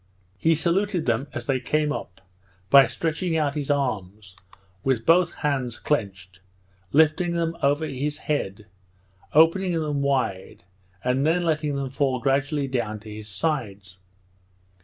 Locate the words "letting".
11.43-11.75